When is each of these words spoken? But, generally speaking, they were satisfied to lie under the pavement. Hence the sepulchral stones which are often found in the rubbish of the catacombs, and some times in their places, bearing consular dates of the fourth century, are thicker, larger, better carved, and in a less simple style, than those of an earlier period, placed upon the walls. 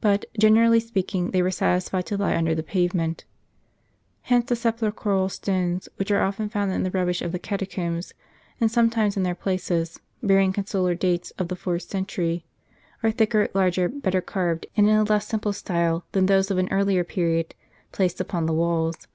But, 0.00 0.24
generally 0.40 0.80
speaking, 0.80 1.32
they 1.32 1.42
were 1.42 1.50
satisfied 1.50 2.06
to 2.06 2.16
lie 2.16 2.34
under 2.34 2.54
the 2.54 2.62
pavement. 2.62 3.26
Hence 4.22 4.46
the 4.46 4.56
sepulchral 4.56 5.28
stones 5.28 5.90
which 5.96 6.10
are 6.10 6.22
often 6.22 6.48
found 6.48 6.72
in 6.72 6.84
the 6.84 6.90
rubbish 6.90 7.20
of 7.20 7.32
the 7.32 7.38
catacombs, 7.38 8.14
and 8.62 8.70
some 8.72 8.88
times 8.88 9.18
in 9.18 9.24
their 9.24 9.34
places, 9.34 10.00
bearing 10.22 10.54
consular 10.54 10.94
dates 10.94 11.32
of 11.32 11.48
the 11.48 11.54
fourth 11.54 11.82
century, 11.82 12.46
are 13.02 13.10
thicker, 13.10 13.48
larger, 13.52 13.90
better 13.90 14.22
carved, 14.22 14.64
and 14.74 14.88
in 14.88 14.96
a 14.96 15.04
less 15.04 15.26
simple 15.28 15.52
style, 15.52 16.06
than 16.12 16.24
those 16.24 16.50
of 16.50 16.56
an 16.56 16.68
earlier 16.72 17.04
period, 17.04 17.54
placed 17.92 18.22
upon 18.22 18.46
the 18.46 18.54
walls. 18.54 19.06